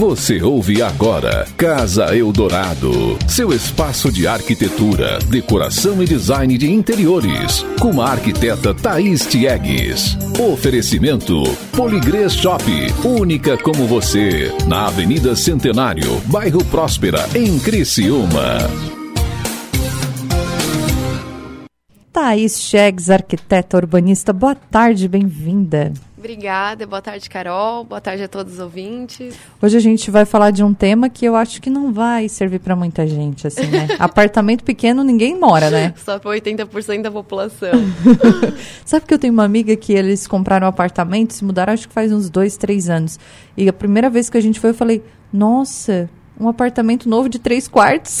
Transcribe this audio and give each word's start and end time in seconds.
Você 0.00 0.42
ouve 0.42 0.80
agora 0.80 1.46
Casa 1.58 2.16
Eldorado, 2.16 3.18
seu 3.28 3.52
espaço 3.52 4.10
de 4.10 4.26
arquitetura, 4.26 5.18
decoração 5.28 6.02
e 6.02 6.06
design 6.06 6.56
de 6.56 6.72
interiores, 6.72 7.62
com 7.78 8.00
a 8.00 8.08
arquiteta 8.08 8.72
Thaís 8.72 9.26
Tiegues. 9.26 10.16
Oferecimento 10.38 11.42
Poligrês 11.76 12.32
Shop, 12.32 12.64
única 13.04 13.58
como 13.58 13.86
você, 13.86 14.50
na 14.66 14.86
Avenida 14.86 15.36
Centenário, 15.36 16.18
bairro 16.28 16.64
Próspera, 16.64 17.28
em 17.34 17.58
Criciúma. 17.58 18.89
Thaís 22.12 22.60
Chegues, 22.60 23.08
arquiteta 23.08 23.76
urbanista, 23.76 24.32
boa 24.32 24.54
tarde, 24.54 25.06
bem-vinda. 25.06 25.92
Obrigada, 26.18 26.84
boa 26.84 27.00
tarde, 27.00 27.30
Carol. 27.30 27.84
Boa 27.84 28.00
tarde 28.00 28.24
a 28.24 28.28
todos 28.28 28.54
os 28.54 28.58
ouvintes. 28.58 29.36
Hoje 29.62 29.76
a 29.76 29.80
gente 29.80 30.10
vai 30.10 30.24
falar 30.24 30.50
de 30.50 30.62
um 30.62 30.74
tema 30.74 31.08
que 31.08 31.24
eu 31.24 31.36
acho 31.36 31.62
que 31.62 31.70
não 31.70 31.92
vai 31.92 32.28
servir 32.28 32.58
para 32.58 32.74
muita 32.74 33.06
gente, 33.06 33.46
assim, 33.46 33.66
né? 33.68 33.86
Apartamento 33.96 34.64
pequeno 34.64 35.04
ninguém 35.04 35.38
mora, 35.38 35.70
né? 35.70 35.94
Só 35.96 36.18
para 36.18 36.32
80% 36.32 37.00
da 37.00 37.12
população. 37.12 37.70
Sabe 38.84 39.06
que 39.06 39.14
eu 39.14 39.18
tenho 39.18 39.32
uma 39.32 39.44
amiga 39.44 39.74
que 39.76 39.92
eles 39.92 40.26
compraram 40.26 40.66
um 40.66 40.70
apartamento, 40.70 41.32
se 41.32 41.44
mudaram 41.44 41.72
acho 41.72 41.86
que 41.86 41.94
faz 41.94 42.12
uns 42.12 42.28
dois, 42.28 42.56
três 42.56 42.90
anos. 42.90 43.20
E 43.56 43.68
a 43.68 43.72
primeira 43.72 44.10
vez 44.10 44.28
que 44.28 44.36
a 44.36 44.42
gente 44.42 44.58
foi, 44.58 44.70
eu 44.70 44.74
falei, 44.74 45.00
nossa, 45.32 46.10
um 46.40 46.48
apartamento 46.48 47.08
novo 47.08 47.28
de 47.28 47.38
três 47.38 47.68
quartos. 47.68 48.20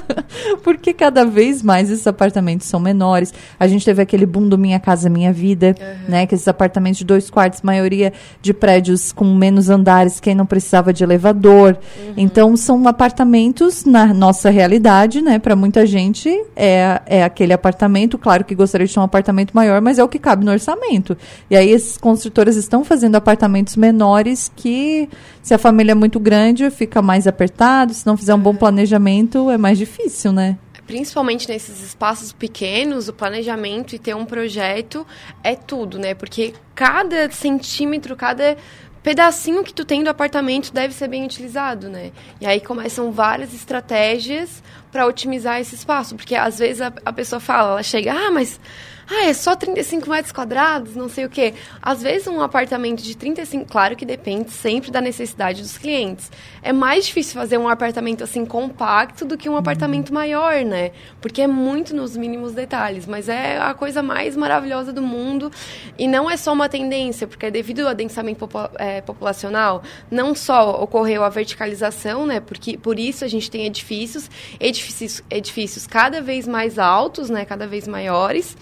Porque 0.62 0.92
cada 0.92 1.24
vez 1.24 1.62
mais 1.62 1.90
esses 1.90 2.06
apartamentos 2.06 2.66
são 2.66 2.78
menores. 2.78 3.32
A 3.58 3.66
gente 3.66 3.84
teve 3.84 4.02
aquele 4.02 4.26
boom 4.26 4.48
do 4.48 4.58
Minha 4.58 4.78
Casa 4.78 5.08
Minha 5.08 5.32
Vida, 5.32 5.74
uhum. 5.80 6.10
né? 6.10 6.26
Que 6.26 6.34
esses 6.34 6.46
apartamentos 6.46 6.98
de 6.98 7.04
dois 7.04 7.30
quartos, 7.30 7.62
maioria 7.62 8.12
de 8.42 8.52
prédios 8.52 9.10
com 9.10 9.24
menos 9.34 9.70
andares, 9.70 10.20
quem 10.20 10.34
não 10.34 10.44
precisava 10.44 10.92
de 10.92 11.02
elevador. 11.02 11.78
Uhum. 11.98 12.14
Então, 12.16 12.56
são 12.56 12.86
apartamentos, 12.86 13.84
na 13.84 14.12
nossa 14.12 14.50
realidade, 14.50 15.22
né? 15.22 15.38
Para 15.38 15.56
muita 15.56 15.86
gente, 15.86 16.28
é, 16.54 17.00
é 17.06 17.24
aquele 17.24 17.54
apartamento. 17.54 18.18
Claro 18.18 18.44
que 18.44 18.54
gostaria 18.54 18.86
de 18.86 18.92
ter 18.92 19.00
um 19.00 19.04
apartamento 19.04 19.52
maior, 19.54 19.80
mas 19.80 19.98
é 19.98 20.04
o 20.04 20.08
que 20.08 20.18
cabe 20.18 20.44
no 20.44 20.50
orçamento. 20.50 21.16
E 21.48 21.56
aí, 21.56 21.70
esses 21.70 21.96
construtores 21.96 22.56
estão 22.56 22.84
fazendo 22.84 23.16
apartamentos 23.16 23.76
menores 23.76 24.52
que, 24.54 25.08
se 25.46 25.54
a 25.54 25.58
família 25.58 25.92
é 25.92 25.94
muito 25.94 26.18
grande, 26.18 26.68
fica 26.72 27.00
mais 27.00 27.24
apertado 27.24 27.94
se 27.94 28.04
não 28.04 28.16
fizer 28.16 28.34
um 28.34 28.38
bom 28.38 28.56
planejamento, 28.56 29.48
é 29.48 29.56
mais 29.56 29.78
difícil, 29.78 30.32
né? 30.32 30.58
Principalmente 30.88 31.48
nesses 31.48 31.80
espaços 31.84 32.32
pequenos, 32.32 33.06
o 33.06 33.12
planejamento 33.12 33.94
e 33.94 33.98
ter 34.00 34.16
um 34.16 34.24
projeto 34.24 35.06
é 35.44 35.54
tudo, 35.54 36.00
né? 36.00 36.14
Porque 36.14 36.52
cada 36.74 37.30
centímetro, 37.30 38.16
cada 38.16 38.56
pedacinho 39.04 39.62
que 39.62 39.72
tu 39.72 39.84
tem 39.84 40.02
do 40.02 40.10
apartamento 40.10 40.72
deve 40.72 40.92
ser 40.92 41.06
bem 41.06 41.24
utilizado, 41.24 41.88
né? 41.88 42.10
E 42.40 42.46
aí 42.46 42.60
começam 42.60 43.12
várias 43.12 43.54
estratégias 43.54 44.64
para 44.90 45.06
otimizar 45.06 45.60
esse 45.60 45.76
espaço, 45.76 46.16
porque 46.16 46.34
às 46.34 46.58
vezes 46.58 46.82
a, 46.82 46.92
a 47.04 47.12
pessoa 47.12 47.38
fala, 47.38 47.70
ela 47.70 47.84
chega, 47.84 48.12
ah, 48.12 48.32
mas 48.32 48.58
ah, 49.08 49.26
é 49.26 49.32
só 49.32 49.54
35 49.54 50.10
metros 50.10 50.32
quadrados, 50.32 50.96
não 50.96 51.08
sei 51.08 51.24
o 51.24 51.30
quê. 51.30 51.54
Às 51.80 52.02
vezes 52.02 52.26
um 52.26 52.40
apartamento 52.40 53.02
de 53.02 53.16
35, 53.16 53.66
claro 53.70 53.94
que 53.94 54.04
depende 54.04 54.50
sempre 54.50 54.90
da 54.90 55.00
necessidade 55.00 55.62
dos 55.62 55.78
clientes. 55.78 56.30
É 56.60 56.72
mais 56.72 57.06
difícil 57.06 57.34
fazer 57.34 57.56
um 57.56 57.68
apartamento 57.68 58.24
assim 58.24 58.44
compacto 58.44 59.24
do 59.24 59.36
que 59.38 59.48
um 59.48 59.56
apartamento 59.56 60.12
maior, 60.12 60.64
né? 60.64 60.90
Porque 61.20 61.40
é 61.40 61.46
muito 61.46 61.94
nos 61.94 62.16
mínimos 62.16 62.52
detalhes, 62.52 63.06
mas 63.06 63.28
é 63.28 63.58
a 63.58 63.74
coisa 63.74 64.02
mais 64.02 64.36
maravilhosa 64.36 64.92
do 64.92 65.02
mundo 65.02 65.52
e 65.96 66.08
não 66.08 66.28
é 66.28 66.36
só 66.36 66.52
uma 66.52 66.68
tendência, 66.68 67.28
porque 67.28 67.48
devido 67.48 67.82
ao 67.82 67.88
adensamento 67.88 68.48
é, 68.76 69.00
populacional, 69.02 69.84
não 70.10 70.34
só 70.34 70.82
ocorreu 70.82 71.22
a 71.22 71.28
verticalização, 71.28 72.26
né? 72.26 72.40
Porque 72.40 72.76
por 72.76 72.98
isso 72.98 73.24
a 73.24 73.28
gente 73.28 73.48
tem 73.48 73.66
edifícios, 73.66 74.28
edifícios, 74.58 75.22
edifícios 75.30 75.86
cada 75.86 76.20
vez 76.20 76.48
mais 76.48 76.76
altos, 76.76 77.30
né? 77.30 77.44
Cada 77.44 77.68
vez 77.68 77.86
maiores 77.86 78.56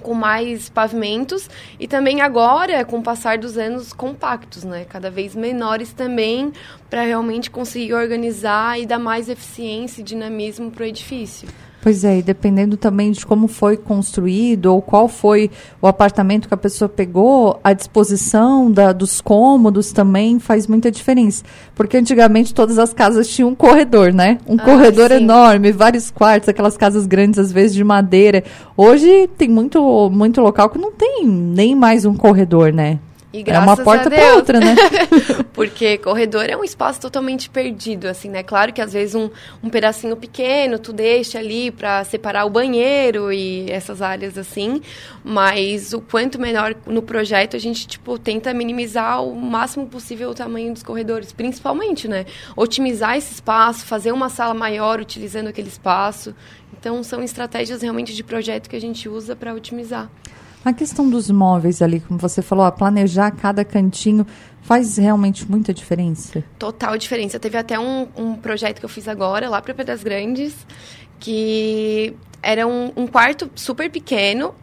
com 0.00 0.14
mais 0.14 0.68
pavimentos 0.68 1.48
e 1.78 1.86
também 1.86 2.20
agora, 2.20 2.84
com 2.84 2.98
o 2.98 3.02
passar 3.02 3.38
dos 3.38 3.58
anos, 3.58 3.92
compactos, 3.92 4.64
né? 4.64 4.84
Cada 4.84 5.10
vez 5.10 5.34
menores 5.34 5.92
também, 5.92 6.52
para 6.88 7.02
realmente 7.02 7.50
conseguir 7.50 7.94
organizar 7.94 8.80
e 8.80 8.86
dar 8.86 8.98
mais 8.98 9.28
eficiência 9.28 10.00
e 10.00 10.04
dinamismo 10.04 10.70
para 10.70 10.82
o 10.82 10.86
edifício. 10.86 11.48
Pois 11.80 12.02
é, 12.02 12.18
e 12.18 12.22
dependendo 12.22 12.76
também 12.76 13.12
de 13.12 13.24
como 13.24 13.46
foi 13.46 13.76
construído 13.76 14.66
ou 14.66 14.82
qual 14.82 15.08
foi 15.08 15.48
o 15.80 15.86
apartamento 15.86 16.48
que 16.48 16.54
a 16.54 16.56
pessoa 16.56 16.88
pegou, 16.88 17.60
a 17.62 17.72
disposição 17.72 18.70
da, 18.70 18.92
dos 18.92 19.20
cômodos 19.20 19.92
também 19.92 20.40
faz 20.40 20.66
muita 20.66 20.90
diferença. 20.90 21.44
Porque 21.76 21.96
antigamente 21.96 22.52
todas 22.52 22.78
as 22.78 22.92
casas 22.92 23.28
tinham 23.28 23.50
um 23.50 23.54
corredor, 23.54 24.12
né? 24.12 24.38
Um 24.46 24.56
ah, 24.58 24.64
corredor 24.64 25.10
sim. 25.10 25.16
enorme, 25.16 25.70
vários 25.70 26.10
quartos, 26.10 26.48
aquelas 26.48 26.76
casas 26.76 27.06
grandes, 27.06 27.38
às 27.38 27.52
vezes 27.52 27.74
de 27.74 27.84
madeira. 27.84 28.42
Hoje 28.76 29.28
tem 29.38 29.48
muito, 29.48 30.10
muito 30.10 30.40
local 30.40 30.70
que 30.70 30.78
não 30.78 30.90
tem 30.90 31.24
nem 31.26 31.76
mais 31.76 32.04
um 32.04 32.14
corredor, 32.14 32.72
né? 32.72 32.98
E 33.30 33.44
é 33.46 33.58
uma 33.58 33.76
porta 33.76 34.10
para 34.10 34.36
outra, 34.36 34.58
né? 34.58 34.74
Porque 35.52 35.98
corredor 35.98 36.44
é 36.48 36.56
um 36.56 36.64
espaço 36.64 36.98
totalmente 36.98 37.50
perdido, 37.50 38.06
assim, 38.06 38.30
né? 38.30 38.42
Claro 38.42 38.72
que 38.72 38.80
às 38.80 38.94
vezes 38.94 39.14
um, 39.14 39.28
um 39.62 39.68
pedacinho 39.68 40.16
pequeno 40.16 40.78
tu 40.78 40.94
deixa 40.94 41.38
ali 41.38 41.70
para 41.70 42.02
separar 42.04 42.46
o 42.46 42.50
banheiro 42.50 43.30
e 43.30 43.70
essas 43.70 44.00
áreas 44.00 44.38
assim, 44.38 44.80
mas 45.22 45.92
o 45.92 46.00
quanto 46.00 46.40
menor 46.40 46.74
no 46.86 47.02
projeto 47.02 47.54
a 47.54 47.58
gente 47.58 47.86
tipo 47.86 48.18
tenta 48.18 48.54
minimizar 48.54 49.22
o 49.22 49.34
máximo 49.34 49.86
possível 49.86 50.30
o 50.30 50.34
tamanho 50.34 50.72
dos 50.72 50.82
corredores, 50.82 51.30
principalmente, 51.30 52.08
né? 52.08 52.24
Otimizar 52.56 53.18
esse 53.18 53.34
espaço, 53.34 53.84
fazer 53.84 54.10
uma 54.10 54.30
sala 54.30 54.54
maior 54.54 55.00
utilizando 55.00 55.48
aquele 55.48 55.68
espaço. 55.68 56.34
Então 56.78 57.02
são 57.02 57.22
estratégias 57.22 57.82
realmente 57.82 58.14
de 58.14 58.22
projeto 58.22 58.68
que 58.68 58.76
a 58.76 58.80
gente 58.80 59.08
usa 59.08 59.34
para 59.34 59.54
otimizar. 59.54 60.10
A 60.64 60.72
questão 60.72 61.08
dos 61.08 61.30
móveis 61.30 61.80
ali, 61.80 62.00
como 62.00 62.18
você 62.18 62.42
falou, 62.42 62.64
a 62.64 62.72
planejar 62.72 63.30
cada 63.30 63.64
cantinho 63.64 64.26
faz 64.62 64.96
realmente 64.96 65.48
muita 65.48 65.72
diferença? 65.72 66.44
Total 66.58 66.96
diferença. 66.98 67.38
Teve 67.38 67.56
até 67.56 67.78
um, 67.78 68.08
um 68.16 68.34
projeto 68.34 68.80
que 68.80 68.84
eu 68.84 68.88
fiz 68.88 69.08
agora, 69.08 69.48
lá 69.48 69.62
para 69.62 69.72
Pedras 69.72 70.02
Grandes, 70.02 70.54
que 71.18 72.14
era 72.42 72.66
um, 72.66 72.92
um 72.96 73.06
quarto 73.06 73.50
super 73.54 73.90
pequeno, 73.90 74.54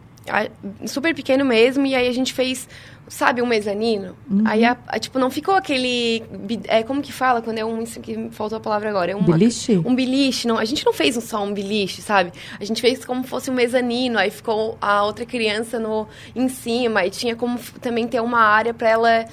super 0.86 1.14
pequeno 1.14 1.44
mesmo, 1.44 1.86
e 1.86 1.94
aí 1.94 2.08
a 2.08 2.12
gente 2.12 2.32
fez 2.32 2.68
sabe, 3.08 3.42
um 3.42 3.46
mezanino. 3.46 4.16
Uhum. 4.30 4.42
Aí, 4.44 4.64
a, 4.64 4.76
a, 4.86 4.98
tipo, 4.98 5.18
não 5.18 5.30
ficou 5.30 5.54
aquele. 5.54 6.22
É, 6.68 6.82
como 6.82 7.02
que 7.02 7.12
fala 7.12 7.40
quando 7.40 7.58
é 7.58 7.64
um. 7.64 7.82
Isso 7.82 8.00
que 8.00 8.28
faltou 8.30 8.58
a 8.58 8.60
palavra 8.60 8.88
agora. 8.88 9.12
É 9.12 9.14
uma, 9.14 9.24
beliche? 9.24 9.80
Um 9.84 9.94
beliche. 9.94 10.46
Não, 10.46 10.58
a 10.58 10.64
gente 10.64 10.84
não 10.84 10.92
fez 10.92 11.14
só 11.22 11.42
um 11.42 11.52
beliche, 11.52 12.02
sabe? 12.02 12.32
A 12.58 12.64
gente 12.64 12.80
fez 12.80 13.04
como 13.04 13.22
fosse 13.24 13.50
um 13.50 13.54
mezanino. 13.54 14.18
Aí 14.18 14.30
ficou 14.30 14.76
a 14.80 15.04
outra 15.04 15.24
criança 15.24 15.78
no, 15.78 16.06
em 16.34 16.48
cima. 16.48 17.04
E 17.04 17.10
tinha 17.10 17.36
como 17.36 17.58
também 17.80 18.06
ter 18.06 18.20
uma 18.20 18.40
área 18.40 18.74
para 18.74 18.88
ela 18.88 19.26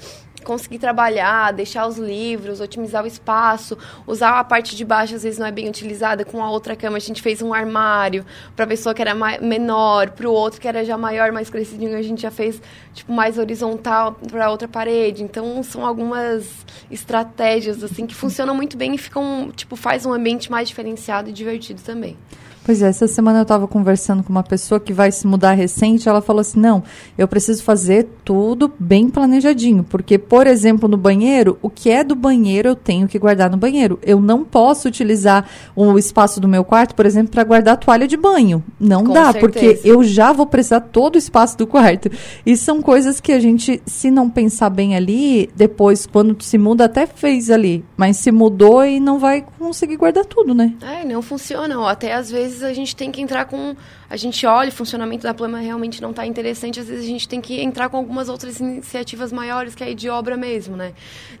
conseguir 0.44 0.78
trabalhar, 0.78 1.52
deixar 1.52 1.86
os 1.86 1.96
livros, 1.96 2.60
otimizar 2.60 3.02
o 3.02 3.06
espaço, 3.06 3.76
usar 4.06 4.38
a 4.38 4.44
parte 4.44 4.76
de 4.76 4.84
baixo 4.84 5.14
às 5.14 5.22
vezes 5.22 5.38
não 5.38 5.46
é 5.46 5.52
bem 5.52 5.68
utilizada, 5.68 6.24
com 6.24 6.42
a 6.42 6.50
outra 6.50 6.76
cama 6.76 6.96
a 6.96 7.00
gente 7.00 7.20
fez 7.20 7.42
um 7.42 7.52
armário 7.52 8.24
para 8.54 8.64
a 8.64 8.68
pessoa 8.68 8.94
que 8.94 9.02
era 9.02 9.14
menor, 9.40 10.10
para 10.10 10.28
o 10.28 10.32
outro 10.32 10.60
que 10.60 10.68
era 10.68 10.84
já 10.84 10.96
maior, 10.96 11.32
mais 11.32 11.50
crescidinho, 11.50 11.96
a 11.96 12.02
gente 12.02 12.22
já 12.22 12.30
fez 12.30 12.60
tipo 12.92 13.12
mais 13.12 13.38
horizontal 13.38 14.12
para 14.30 14.50
outra 14.50 14.68
parede. 14.68 15.22
Então 15.22 15.62
são 15.62 15.84
algumas 15.84 16.64
estratégias 16.90 17.82
assim 17.82 18.06
que 18.06 18.14
funcionam 18.14 18.54
muito 18.54 18.76
bem 18.76 18.94
e 18.94 18.98
ficam, 18.98 19.50
tipo, 19.54 19.76
faz 19.76 20.06
um 20.06 20.12
ambiente 20.12 20.50
mais 20.50 20.68
diferenciado 20.68 21.30
e 21.30 21.32
divertido 21.32 21.82
também. 21.82 22.16
Pois 22.64 22.80
é, 22.80 22.88
essa 22.88 23.06
semana 23.06 23.40
eu 23.40 23.42
estava 23.42 23.68
conversando 23.68 24.22
com 24.22 24.30
uma 24.30 24.42
pessoa 24.42 24.80
que 24.80 24.92
vai 24.92 25.12
se 25.12 25.26
mudar 25.26 25.52
recente, 25.52 26.08
ela 26.08 26.22
falou 26.22 26.40
assim: 26.40 26.58
"Não, 26.58 26.82
eu 27.18 27.28
preciso 27.28 27.62
fazer 27.62 28.08
tudo 28.24 28.72
bem 28.78 29.10
planejadinho, 29.10 29.84
porque 29.84 30.16
por 30.18 30.46
exemplo, 30.46 30.88
no 30.88 30.96
banheiro, 30.96 31.58
o 31.60 31.68
que 31.68 31.90
é 31.90 32.02
do 32.02 32.14
banheiro 32.14 32.70
eu 32.70 32.74
tenho 32.74 33.06
que 33.06 33.18
guardar 33.18 33.50
no 33.50 33.56
banheiro. 33.58 33.98
Eu 34.02 34.18
não 34.20 34.44
posso 34.44 34.88
utilizar 34.88 35.46
o 35.76 35.98
espaço 35.98 36.40
do 36.40 36.48
meu 36.48 36.64
quarto, 36.64 36.94
por 36.94 37.04
exemplo, 37.04 37.32
para 37.32 37.44
guardar 37.44 37.76
toalha 37.76 38.08
de 38.08 38.16
banho. 38.16 38.64
Não 38.80 39.04
com 39.04 39.12
dá, 39.12 39.32
certeza. 39.32 39.40
porque 39.40 39.80
eu 39.84 40.02
já 40.02 40.32
vou 40.32 40.46
precisar 40.46 40.80
todo 40.80 41.16
o 41.16 41.18
espaço 41.18 41.58
do 41.58 41.66
quarto. 41.66 42.10
E 42.46 42.56
são 42.56 42.80
coisas 42.80 43.20
que 43.20 43.32
a 43.32 43.38
gente, 43.38 43.82
se 43.84 44.10
não 44.10 44.30
pensar 44.30 44.70
bem 44.70 44.96
ali, 44.96 45.50
depois 45.54 46.06
quando 46.06 46.40
se 46.42 46.56
muda 46.56 46.86
até 46.86 47.06
fez 47.06 47.50
ali, 47.50 47.84
mas 47.96 48.16
se 48.16 48.32
mudou 48.32 48.84
e 48.84 48.98
não 48.98 49.18
vai 49.18 49.44
conseguir 49.58 49.96
guardar 49.96 50.24
tudo, 50.24 50.54
né? 50.54 50.72
É, 50.80 51.04
não 51.04 51.20
funciona, 51.20 51.90
até 51.90 52.14
às 52.14 52.30
vezes 52.30 52.53
vezes 52.54 52.62
a 52.62 52.72
gente 52.72 52.94
tem 52.94 53.10
que 53.10 53.20
entrar 53.20 53.44
com. 53.44 53.76
A 54.08 54.16
gente 54.16 54.46
olha 54.46 54.68
o 54.68 54.72
funcionamento 54.72 55.22
da 55.22 55.34
plama 55.34 55.58
realmente 55.58 56.00
não 56.00 56.10
está 56.10 56.26
interessante, 56.26 56.80
às 56.80 56.86
vezes 56.86 57.04
a 57.04 57.08
gente 57.08 57.28
tem 57.28 57.40
que 57.40 57.60
entrar 57.60 57.88
com 57.88 57.96
algumas 57.96 58.28
outras 58.28 58.60
iniciativas 58.60 59.32
maiores, 59.32 59.74
que 59.74 59.82
é 59.82 59.94
de 59.94 60.08
obra 60.08 60.36
mesmo, 60.36 60.76
né? 60.76 60.92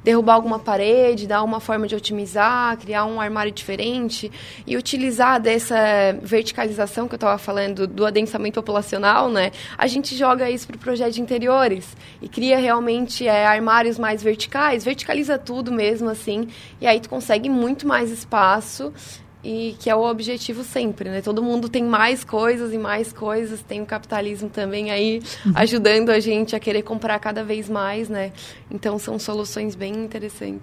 Derrubar 0.02 0.34
alguma 0.34 0.58
parede, 0.58 1.26
dar 1.26 1.42
uma 1.42 1.60
forma 1.60 1.86
de 1.86 1.94
otimizar, 1.94 2.76
criar 2.78 3.04
um 3.04 3.20
armário 3.20 3.52
diferente 3.52 4.30
e 4.66 4.76
utilizar 4.76 5.40
dessa 5.40 5.76
verticalização 6.22 7.06
que 7.06 7.14
eu 7.14 7.16
estava 7.16 7.38
falando 7.38 7.86
do 7.86 8.04
adensamento 8.04 8.60
populacional, 8.60 9.30
né? 9.30 9.52
A 9.78 9.86
gente 9.86 10.16
joga 10.16 10.50
isso 10.50 10.66
para 10.66 10.76
o 10.76 10.78
projeto 10.78 11.14
de 11.14 11.20
interiores 11.20 11.96
e 12.20 12.28
cria 12.28 12.58
realmente 12.58 13.26
é, 13.26 13.46
armários 13.46 13.98
mais 13.98 14.22
verticais, 14.22 14.84
verticaliza 14.84 15.38
tudo 15.38 15.72
mesmo 15.72 16.08
assim, 16.08 16.48
e 16.80 16.86
aí 16.86 17.00
tu 17.00 17.08
consegue 17.08 17.48
muito 17.48 17.86
mais 17.86 18.10
espaço 18.10 18.92
e 19.44 19.76
que 19.78 19.90
é 19.90 19.94
o 19.94 20.02
objetivo 20.02 20.64
sempre, 20.64 21.10
né? 21.10 21.20
Todo 21.20 21.42
mundo 21.42 21.68
tem 21.68 21.84
mais 21.84 22.24
coisas 22.24 22.72
e 22.72 22.78
mais 22.78 23.12
coisas, 23.12 23.60
tem 23.62 23.82
o 23.82 23.86
capitalismo 23.86 24.48
também 24.48 24.90
aí 24.90 25.22
uhum. 25.44 25.52
ajudando 25.54 26.10
a 26.10 26.18
gente 26.18 26.56
a 26.56 26.60
querer 26.60 26.82
comprar 26.82 27.18
cada 27.18 27.44
vez 27.44 27.68
mais, 27.68 28.08
né? 28.08 28.32
Então 28.70 28.98
são 28.98 29.18
soluções 29.18 29.74
bem 29.74 29.92
interessantes. 29.92 30.62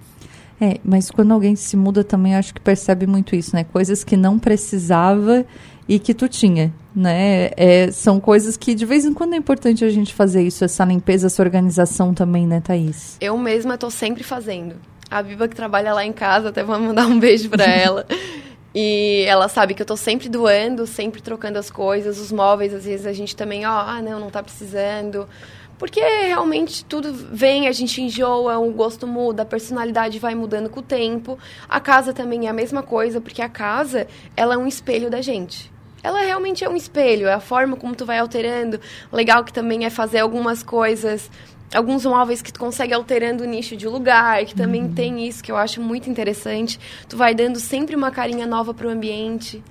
É, 0.60 0.80
mas 0.83 1.10
quando 1.10 1.31
alguém 1.31 1.56
se 1.56 1.75
muda 1.75 2.04
também 2.04 2.36
acho 2.36 2.54
que 2.54 2.62
percebe 2.62 3.06
muito 3.06 3.36
isso, 3.36 3.56
né? 3.56 3.63
Coisas 3.63 4.04
que 4.04 4.18
não 4.18 4.39
precisava 4.39 5.45
e 5.88 6.00
que 6.00 6.13
tu 6.13 6.27
tinha, 6.27 6.74
né? 6.95 7.51
É, 7.57 7.92
são 7.92 8.19
coisas 8.19 8.57
que 8.57 8.74
de 8.74 8.86
vez 8.86 9.06
em 9.06 9.13
quando 9.13 9.34
é 9.34 9.38
importante 9.38 9.84
a 9.84 9.89
gente 9.89 10.13
fazer 10.13 10.44
isso, 10.44 10.63
essa 10.63 10.86
limpeza, 10.86 11.27
essa 11.27 11.42
organização 11.42 12.13
também, 12.13 12.48
né, 12.48 12.62
Thaís? 12.62 13.18
Eu 13.19 13.38
mesma 13.38 13.75
estou 13.75 13.92
sempre 13.92 14.24
fazendo. 14.24 14.75
A 15.10 15.22
Biba 15.22 15.48
que 15.48 15.56
trabalha 15.56 15.94
lá 15.94 16.06
em 16.06 16.13
casa, 16.13 16.50
até 16.50 16.63
vou 16.63 16.80
mandar 16.80 17.06
um 17.06 17.19
beijo 17.19 17.50
para 17.50 17.66
ela. 17.66 18.06
E 18.73 19.25
ela 19.27 19.50
sabe 19.50 19.73
que 19.73 19.81
eu 19.81 19.85
tô 19.85 19.97
sempre 19.97 20.29
doando, 20.29 20.88
sempre 20.88 21.21
trocando 21.21 21.59
as 21.59 21.69
coisas, 21.69 22.19
os 22.19 22.31
móveis, 22.31 22.73
às 22.73 22.85
vezes 22.85 23.06
a 23.06 23.12
gente 23.12 23.35
também, 23.35 23.65
ó, 23.65 23.71
ah, 23.71 24.01
não, 24.01 24.19
não 24.19 24.29
tá 24.29 24.41
precisando. 24.41 25.27
Porque 25.77 26.00
realmente 26.00 26.85
tudo 26.85 27.12
vem, 27.12 27.68
a 27.68 27.71
gente 27.71 28.01
enjoa, 28.01 28.59
o 28.59 28.71
gosto 28.71 29.07
muda, 29.07 29.41
a 29.41 29.45
personalidade 29.45 30.19
vai 30.19 30.35
mudando 30.35 30.69
com 30.69 30.79
o 30.79 30.83
tempo. 30.83 31.39
A 31.68 31.79
casa 31.79 32.13
também 32.13 32.45
é 32.45 32.50
a 32.50 32.53
mesma 32.53 32.83
coisa, 32.83 33.19
porque 33.19 33.41
a 33.41 33.50
casa, 33.50 34.07
ela 34.38 34.53
é 34.53 34.57
um 34.57 34.68
espelho 34.68 35.09
da 35.09 35.21
gente. 35.21 35.71
Ela 36.03 36.21
realmente 36.21 36.63
é 36.63 36.69
um 36.69 36.75
espelho, 36.75 37.27
é 37.27 37.33
a 37.33 37.39
forma 37.39 37.75
como 37.75 37.95
tu 37.95 38.06
vai 38.06 38.19
alterando. 38.19 38.79
Legal 39.12 39.44
que 39.44 39.51
também 39.51 39.83
é 39.83 39.89
fazer 39.89 40.19
algumas 40.19 40.63
coisas 40.63 41.29
alguns 41.73 42.06
móveis 42.06 42.41
que 42.41 42.51
tu 42.51 42.59
consegue 42.59 42.94
alterando 42.94 43.44
o 43.44 43.47
nicho 43.47 43.75
de 43.75 43.88
lugar, 43.88 44.45
que 44.45 44.56
também 44.56 44.83
uhum. 44.83 44.94
tem 44.94 45.27
isso 45.27 45.44
que 45.44 45.51
eu 45.51 45.57
acho 45.57 45.81
muito 45.81 46.09
interessante. 46.09 46.79
Tu 47.07 47.18
vai 47.18 47.33
dando 47.33 47.59
sempre 47.59 47.95
uma 47.95 48.12
carinha 48.12 48.45
nova 48.45 48.73
para 48.73 48.88
o 48.88 48.89
ambiente. 48.89 49.63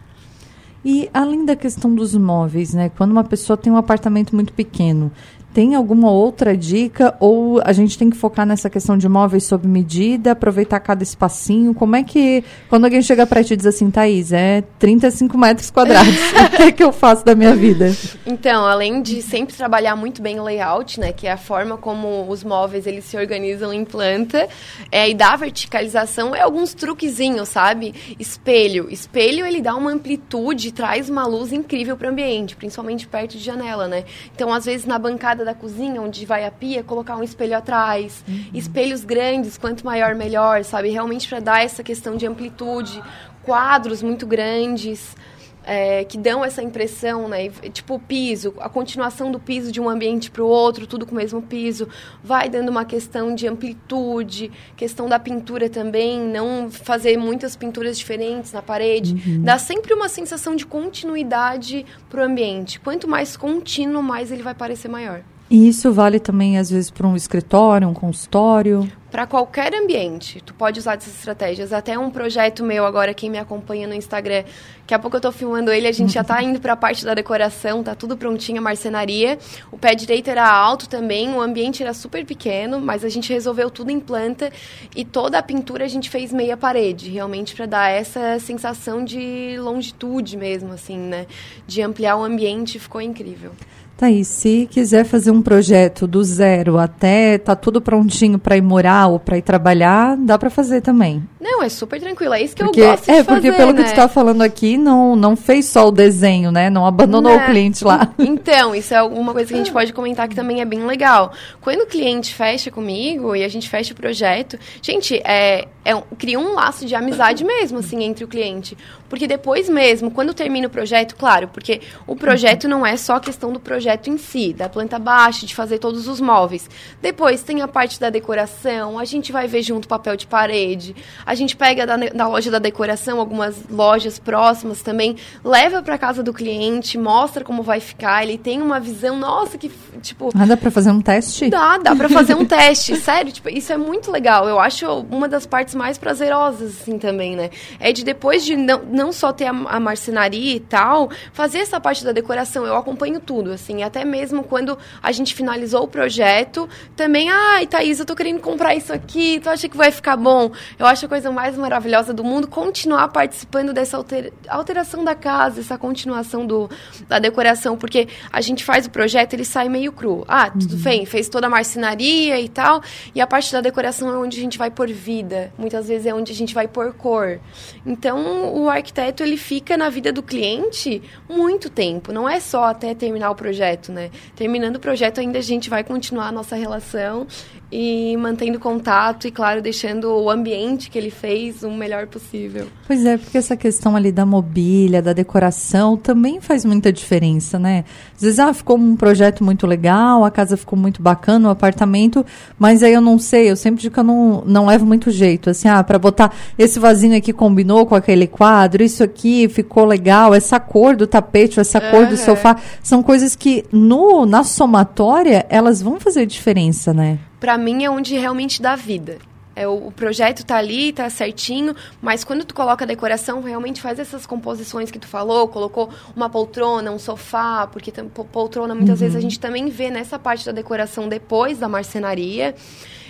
E 0.85 1.11
além 1.13 1.45
da 1.45 1.55
questão 1.55 1.95
dos 1.95 2.15
móveis, 2.15 2.73
né? 2.73 2.89
Quando 2.89 3.11
uma 3.11 3.25
pessoa 3.25 3.57
tem 3.57 3.71
um 3.73 3.77
apartamento 3.77 4.35
muito 4.35 4.53
pequeno, 4.53 5.13
tem 5.53 5.75
alguma 5.75 6.11
outra 6.11 6.57
dica 6.57 7.15
ou 7.19 7.61
a 7.65 7.73
gente 7.73 7.99
tem 7.99 8.09
que 8.09 8.17
focar 8.17 8.47
nessa 8.47 8.71
questão 8.71 8.97
de 8.97 9.09
móveis 9.09 9.45
sob 9.45 9.67
medida, 9.67 10.33
aproveitar 10.33 10.81
cada 10.81 11.03
espacinho? 11.03 11.75
Como 11.75 11.97
é 11.97 12.03
que, 12.03 12.45
quando 12.69 12.85
alguém 12.85 13.03
chega 13.03 13.27
para 13.27 13.43
ti 13.43 13.55
e 13.55 13.57
diz 13.57 13.67
assim, 13.67 13.91
Thaís, 13.91 14.33
é 14.33 14.63
35 14.79 15.37
metros 15.37 15.71
quadrados, 15.71 16.15
o 16.15 16.57
que 16.57 16.63
é 16.63 16.73
que 16.73 16.83
eu 16.83 16.93
faço 16.93 17.25
da 17.25 17.35
minha 17.35 17.55
vida? 17.55 17.95
Então, 18.25 18.65
além 18.65 19.03
de 19.03 19.23
sempre 19.23 19.55
trabalhar 19.55 19.97
muito 19.97 20.23
bem 20.23 20.39
o 20.39 20.45
layout, 20.45 21.01
né, 21.01 21.13
que 21.13 21.27
é 21.27 21.33
a 21.33 21.37
forma 21.37 21.77
como 21.77 22.29
os 22.29 22.45
móveis 22.45 22.87
eles 22.87 23.05
se 23.05 23.17
organizam 23.17 23.73
em 23.73 23.85
planta, 23.85 24.49
é, 24.91 25.11
e 25.11 25.15
da 25.15 25.35
verticalização, 25.37 26.35
é 26.35 26.41
alguns 26.41 26.75
truquezinhos, 26.75 27.49
sabe? 27.49 27.95
Espelho. 28.19 28.89
Espelho, 28.91 29.45
ele 29.45 29.61
dá 29.61 29.75
uma 29.75 29.91
amplitude, 29.91 30.73
traz 30.73 31.09
uma 31.09 31.27
luz 31.27 31.53
incrível 31.53 31.97
para 31.97 32.09
o 32.09 32.11
ambiente, 32.11 32.55
principalmente 32.57 33.07
perto 33.07 33.33
de 33.33 33.45
janela, 33.45 33.89
né? 33.89 34.05
Então, 34.35 34.53
às 34.53 34.65
vezes, 34.65 34.87
na 34.87 34.99
bancada 34.99 35.40
da 35.45 35.55
cozinha, 35.55 36.01
onde 36.01 36.25
vai 36.27 36.45
a 36.45 36.51
pia, 36.51 36.83
colocar 36.83 37.17
um 37.17 37.23
espelho 37.23 37.57
atrás. 37.57 38.25
Uhum. 38.29 38.51
Espelhos 38.55 39.05
grandes, 39.05 39.59
quanto 39.59 39.85
maior, 39.85 40.15
melhor, 40.15 40.65
sabe? 40.65 40.91
Realmente 40.91 41.29
para 41.29 41.41
dar 41.41 41.65
essa 41.65 41.83
questão 41.83 42.17
de 42.17 42.27
amplitude. 42.27 43.03
Quadros 43.43 44.03
muito 44.03 44.27
grandes 44.27 45.17
é, 45.65 46.05
que 46.05 46.17
dão 46.17 46.45
essa 46.45 46.63
impressão, 46.63 47.29
né? 47.29 47.49
Tipo 47.73 47.95
o 47.95 47.99
piso, 47.99 48.55
a 48.59 48.69
continuação 48.69 49.31
do 49.31 49.39
piso 49.39 49.71
de 49.71 49.81
um 49.81 49.89
ambiente 49.89 50.31
para 50.31 50.43
o 50.43 50.47
outro, 50.47 50.87
tudo 50.87 51.07
com 51.07 51.13
o 51.13 51.17
mesmo 51.17 51.43
piso, 51.43 51.89
vai 52.23 52.49
dando 52.49 52.69
uma 52.69 52.85
questão 52.85 53.35
de 53.35 53.47
amplitude, 53.47 54.51
questão 54.77 55.09
da 55.09 55.19
pintura 55.19 55.69
também, 55.69 56.21
não 56.21 56.71
fazer 56.71 57.17
muitas 57.17 57.57
pinturas 57.57 57.99
diferentes 57.99 58.53
na 58.53 58.63
parede, 58.63 59.15
uhum. 59.15 59.43
dá 59.43 59.59
sempre 59.59 59.93
uma 59.93 60.09
sensação 60.09 60.57
de 60.57 60.67
continuidade 60.67 61.85
para 62.09 62.23
o 62.23 62.25
ambiente. 62.25 62.81
Quanto 62.81 63.09
mais 63.09 63.37
contínuo, 63.37 64.03
mais 64.03 64.33
ele 64.33 64.43
vai 64.43 64.55
parecer 64.55 64.89
maior. 64.89 65.23
E 65.51 65.69
isso 65.69 65.93
vale 65.93 66.21
também, 66.21 66.59
às 66.59 66.71
vezes, 66.71 66.91
para 66.91 67.09
um 67.09 67.17
escritório, 67.17 67.89
um 67.89 67.95
consultório? 67.95 68.89
Para 69.11 69.27
qualquer 69.27 69.75
ambiente, 69.75 70.41
tu 70.41 70.55
pode 70.55 70.79
usar 70.79 70.97
essas 70.97 71.15
estratégias. 71.15 71.73
Até 71.73 71.99
um 71.99 72.11
projeto 72.11 72.63
meu 72.63 72.87
agora, 72.87 73.13
quem 73.13 73.29
me 73.29 73.39
acompanha 73.39 73.89
no 73.89 73.95
Instagram, 73.95 74.45
daqui 74.81 74.95
a 74.95 74.99
pouco 75.01 75.17
eu 75.17 75.19
estou 75.19 75.33
filmando 75.33 75.73
ele, 75.73 75.89
a 75.89 75.93
gente 75.93 76.13
já 76.13 76.21
está 76.21 76.41
indo 76.45 76.61
para 76.61 76.75
a 76.75 76.77
parte 76.77 77.05
da 77.05 77.13
decoração, 77.13 77.83
tá 77.83 77.95
tudo 77.95 78.17
prontinho, 78.17 78.59
a 78.59 78.63
marcenaria. 78.63 79.37
O 79.73 79.77
pé 79.77 79.97
direito 79.97 80.29
era 80.29 80.49
alto 80.49 80.89
também, 80.89 81.35
o 81.35 81.41
ambiente 81.41 81.83
era 81.83 81.93
super 81.93 82.25
pequeno, 82.25 82.81
mas 82.81 83.05
a 83.05 83.09
gente 83.09 83.33
resolveu 83.33 83.69
tudo 83.69 83.91
em 83.91 83.99
planta 83.99 84.53
e 84.95 85.05
toda 85.05 85.39
a 85.39 85.43
pintura 85.43 85.85
a 85.85 85.89
gente 85.89 86.09
fez 86.09 86.33
meia 86.33 86.57
parede, 86.57 87.11
realmente 87.11 87.55
para 87.57 87.67
dar 87.67 87.91
essa 87.91 88.39
sensação 88.39 89.05
de 89.05 89.57
longitude 89.59 90.37
mesmo, 90.37 90.73
assim, 90.73 90.97
né? 90.97 91.27
De 91.67 91.83
ampliar 91.83 92.17
o 92.17 92.23
ambiente, 92.23 92.79
ficou 92.79 93.01
incrível. 93.01 93.51
Tá 94.01 94.07
aí, 94.07 94.25
se 94.25 94.67
quiser 94.71 95.05
fazer 95.05 95.31
um 95.31 95.43
projeto 95.43 96.07
do 96.07 96.25
zero 96.25 96.79
até 96.79 97.37
tá 97.37 97.55
tudo 97.55 97.83
prontinho 97.83 98.39
para 98.39 98.57
ir 98.57 98.63
morar 98.63 99.09
ou 99.09 99.21
para 99.21 99.37
ir 99.37 99.43
trabalhar, 99.43 100.17
dá 100.17 100.39
para 100.39 100.49
fazer 100.49 100.81
também. 100.81 101.23
Não, 101.39 101.63
é 101.63 101.69
super 101.69 102.01
tranquilo, 102.01 102.33
é 102.33 102.43
isso 102.43 102.57
que 102.57 102.65
porque, 102.65 102.81
eu 102.81 102.87
gosto 102.93 103.05
de 103.05 103.11
É, 103.11 103.23
porque 103.23 103.53
pelo 103.53 103.73
né? 103.73 103.83
que 103.83 103.91
você 103.91 103.95
tá 103.95 104.09
falando 104.09 104.41
aqui, 104.41 104.79
não, 104.79 105.15
não 105.15 105.37
fez 105.37 105.67
só 105.67 105.87
o 105.87 105.91
desenho, 105.91 106.51
né? 106.51 106.71
Não 106.71 106.87
abandonou 106.87 107.37
né? 107.37 107.45
o 107.45 107.47
cliente 107.47 107.85
lá. 107.85 108.11
Então, 108.19 108.75
isso 108.75 108.95
é 108.95 109.03
uma 109.03 109.33
coisa 109.33 109.49
que 109.49 109.55
a 109.55 109.59
gente 109.59 109.73
pode 109.73 109.93
comentar 109.93 110.29
que 110.29 110.35
também 110.35 110.63
é 110.63 110.65
bem 110.65 110.87
legal. 110.87 111.33
Quando 111.61 111.83
o 111.83 111.87
cliente 111.87 112.35
fecha 112.35 112.71
comigo 112.71 113.37
e 113.37 113.45
a 113.45 113.49
gente 113.49 113.69
fecha 113.69 113.93
o 113.93 113.97
projeto, 113.97 114.59
gente, 114.81 115.21
é, 115.25 115.69
é 115.85 115.95
um, 115.95 116.03
cria 116.17 116.39
um 116.39 116.55
laço 116.55 116.87
de 116.87 116.95
amizade 116.95 117.45
mesmo, 117.45 117.79
assim, 117.79 118.03
entre 118.03 118.25
o 118.25 118.29
cliente. 118.29 118.77
Porque 119.09 119.27
depois 119.27 119.69
mesmo, 119.69 120.11
quando 120.11 120.33
termina 120.33 120.69
o 120.69 120.71
projeto, 120.71 121.17
claro, 121.17 121.49
porque 121.49 121.81
o 122.07 122.15
projeto 122.15 122.69
não 122.69 122.87
é 122.87 122.97
só 122.97 123.19
questão 123.19 123.53
do 123.53 123.59
projeto 123.59 123.90
em 124.11 124.19
si, 124.19 124.53
da 124.53 124.69
planta 124.69 124.99
baixa, 124.99 125.47
de 125.47 125.55
fazer 125.55 125.79
todos 125.79 126.07
os 126.07 126.21
móveis. 126.21 126.69
Depois 127.01 127.43
tem 127.43 127.63
a 127.63 127.69
parte 127.69 127.99
da 127.99 128.11
decoração, 128.11 128.99
a 128.99 129.05
gente 129.05 129.33
vai 129.33 129.47
ver 129.47 129.63
junto 129.63 129.89
papel 129.89 130.17
de 130.17 130.27
parede, 130.27 130.95
a 131.25 131.35
gente 131.35 131.57
pega 131.57 131.87
da, 131.87 131.97
da 131.97 132.29
loja 132.29 132.51
da 132.51 132.59
decoração, 132.59 133.19
algumas 133.19 133.57
lojas 133.69 134.19
próximas 134.19 134.83
também, 134.83 135.17
leva 135.45 135.83
para 135.83 135.99
casa 135.99 136.23
do 136.23 136.33
cliente, 136.33 136.99
mostra 136.99 137.45
como 137.45 137.63
vai 137.63 137.81
ficar, 137.81 138.23
ele 138.23 138.39
tem 138.39 138.61
uma 138.61 138.81
visão, 138.81 139.17
nossa, 139.17 139.59
que 139.59 139.71
tipo. 140.01 140.31
Ah, 140.35 140.47
dá 140.47 140.57
para 140.57 140.71
fazer 140.71 140.91
um 140.91 141.01
teste? 141.01 141.51
Dá, 141.51 141.79
dá 141.79 141.95
para 141.95 142.09
fazer 142.09 142.35
um 142.35 142.45
teste, 142.47 142.97
sério, 142.97 143.33
tipo, 143.33 143.49
isso 143.49 143.73
é 143.73 143.77
muito 143.77 144.11
legal. 144.11 144.49
Eu 144.49 144.59
acho 144.59 144.87
uma 145.11 145.29
das 145.29 145.47
partes 145.47 145.75
mais 145.75 145.99
prazerosas, 145.99 146.81
assim, 146.81 146.99
também, 146.99 147.37
né? 147.37 147.51
É 147.79 147.93
de 147.93 148.05
depois 148.05 148.45
de 148.45 148.57
não, 148.57 148.83
não 148.91 149.13
só 149.13 149.33
ter 149.33 149.47
a, 149.47 149.51
a 149.51 149.81
marcenaria 149.81 150.57
e 150.57 150.61
tal, 150.61 151.11
fazer 151.33 151.59
essa 151.59 151.81
parte 151.81 152.05
da 152.05 152.13
decoração, 152.13 152.65
eu 152.65 152.77
acompanho 152.77 153.21
tudo, 153.21 153.53
assim, 153.53 153.70
até 153.83 154.05
mesmo 154.05 154.43
quando 154.43 154.77
a 155.03 155.13
gente 155.13 155.35
finalizou 155.35 155.85
o 155.85 155.89
projeto, 155.89 156.69
também, 156.97 157.31
ai, 157.31 157.67
Thaís, 157.67 157.99
eu 157.99 158.07
tô 158.07 158.15
querendo 158.15 158.41
comprar 158.41 158.75
isso 158.75 158.93
aqui, 158.93 159.41
tu 159.41 159.49
acha 159.49 159.69
que 159.69 159.77
vai 159.77 159.91
ficar 159.91 160.17
bom? 160.17 160.51
Eu 160.79 160.87
acho 160.87 161.07
a 161.07 161.09
coisa 161.09 161.31
mais 161.31 161.57
maravilhosa 161.57 162.13
do 162.13 162.25
mundo 162.25 162.49
continuar 162.49 163.09
participando 163.09 163.73
dessa 163.73 163.97
alter, 163.97 164.33
alteração 164.49 165.05
da 165.05 165.15
casa, 165.15 165.61
essa 165.61 165.79
continuação 165.79 166.47
do, 166.47 166.69
da 167.09 167.19
decoração, 167.19 167.77
porque 167.77 168.09
a 168.33 168.41
gente 168.41 168.65
faz 168.65 168.87
o 168.87 168.91
projeto, 168.91 169.35
ele 169.35 169.45
sai 169.45 169.69
meio 169.69 169.93
cru. 169.93 170.25
Ah, 170.29 170.51
tudo 170.51 170.75
uhum. 170.75 170.83
bem, 170.83 171.07
fez 171.07 171.29
toda 171.29 171.47
a 171.47 171.51
marcenaria 171.51 172.41
e 172.41 172.49
tal, 172.49 172.83
e 173.15 173.21
a 173.21 173.27
parte 173.27 173.53
da 173.53 173.61
decoração 173.61 174.09
é 174.11 174.17
onde 174.17 174.39
a 174.39 174.41
gente 174.41 174.59
vai 174.59 174.71
pôr 174.71 174.89
vida, 174.89 175.53
muitas 175.57 175.89
vezes 175.89 176.07
é 176.07 176.15
onde 176.15 176.33
a 176.33 176.35
gente 176.35 176.55
vai 176.55 176.67
pôr 176.69 176.93
cor. 176.93 177.41
Então, 177.87 178.55
o 178.55 178.69
arquiteto, 178.69 179.23
ele 179.23 179.37
fica 179.37 179.77
na 179.77 179.89
vida 179.89 180.13
do 180.13 180.23
cliente 180.23 181.03
muito 181.29 181.71
tempo, 181.71 182.13
não 182.13 182.29
é 182.29 182.41
só 182.41 182.65
até 182.65 182.95
terminar 182.95 183.31
o 183.31 183.35
projeto, 183.35 183.60
né? 183.93 184.11
Terminando 184.35 184.77
o 184.77 184.81
projeto, 184.81 185.21
ainda 185.21 185.39
a 185.39 185.43
gente 185.43 185.69
vai 185.69 185.85
continuar 185.85 186.29
a 186.29 186.33
nossa 186.33 186.57
relação 186.57 187.27
e 187.73 188.17
mantendo 188.17 188.59
contato 188.59 189.29
e, 189.29 189.31
claro, 189.31 189.63
deixando 189.63 190.11
o 190.11 190.29
ambiente 190.29 190.91
que 190.91 190.99
ele 190.99 191.11
fez 191.11 191.63
o 191.63 191.71
melhor 191.71 192.07
possível. 192.07 192.67
Pois 192.87 193.05
é, 193.07 193.17
porque 193.17 193.39
essa 193.39 193.57
questão 193.57 193.95
ali 193.95 194.11
da 194.11 194.27
mobília, 194.27 195.01
da 195.01 195.13
decoração, 195.13 195.97
também 195.97 196.41
faz 196.41 196.65
muita 196.65 196.93
diferença, 196.93 197.59
né? 197.59 197.85
Às 198.17 198.23
vezes, 198.23 198.39
ah, 198.39 198.53
ficou 198.53 198.77
um 198.77 198.97
projeto 198.97 199.45
muito 199.45 199.67
legal, 199.67 200.25
a 200.25 200.31
casa 200.31 200.57
ficou 200.57 200.79
muito 200.79 201.01
bacana, 201.01 201.49
o 201.49 201.51
apartamento, 201.51 202.27
mas 202.59 202.83
aí 202.83 202.93
eu 202.93 203.01
não 203.01 203.19
sei, 203.19 203.51
eu 203.51 203.57
sempre 203.57 203.81
digo 203.81 203.95
que 203.95 204.01
eu 204.01 204.05
não, 204.05 204.43
não 204.45 204.67
levo 204.67 204.85
muito 204.85 205.11
jeito, 205.11 205.51
assim, 205.51 205.69
ah, 205.69 205.83
para 205.85 205.99
botar 205.99 206.35
esse 206.59 206.79
vasinho 206.79 207.17
aqui 207.17 207.33
combinou 207.33 207.87
com 207.87 207.95
aquele 207.95 208.27
quadro, 208.27 208.83
isso 208.83 209.05
aqui 209.05 209.49
ficou 209.49 209.85
legal, 209.85 210.35
essa 210.35 210.59
cor 210.59 210.97
do 210.97 211.07
tapete, 211.07 211.61
essa 211.61 211.81
cor 211.81 212.07
do 212.07 212.17
sofá, 212.17 212.57
são 212.83 213.03
coisas 213.03 213.37
que 213.37 213.65
no, 213.71 214.27
na 214.27 214.43
somatória, 214.43 215.47
elas 215.49 215.81
vão 215.81 216.01
fazer 216.01 216.27
diferença, 216.27 216.93
né? 216.93 217.19
Para 217.41 217.59
mim 217.59 217.85
é 217.85 217.91
onde 217.91 218.17
realmente 218.17 218.63
dá 218.63 218.77
vida. 218.77 219.19
É, 219.57 219.67
o, 219.67 219.89
o, 219.89 219.93
projeto 219.93 220.45
tá 220.45 220.57
ali, 220.57 220.93
tá 220.93 221.11
certinho, 221.11 221.75
mas 222.01 222.23
quando 222.23 222.45
tu 222.45 222.55
coloca 222.55 222.85
a 222.85 222.87
decoração, 222.87 223.43
realmente 223.43 223.81
faz 223.81 223.99
essas 223.99 224.25
composições 224.25 224.91
que 224.91 224.99
tu 224.99 225.09
falou, 225.09 225.49
colocou 225.49 225.91
uma 226.15 226.31
poltrona, 226.31 226.91
um 226.93 226.99
sofá, 226.99 227.67
porque 227.67 227.93
poltrona 228.33 228.75
muitas 228.75 229.01
uhum. 229.01 229.07
vezes 229.07 229.17
a 229.17 229.21
gente 229.21 229.41
também 229.41 229.69
vê 229.69 229.91
nessa 229.91 230.19
parte 230.19 230.47
da 230.47 230.53
decoração 230.53 231.09
depois 231.09 231.59
da 231.59 231.69
marcenaria. 231.69 232.55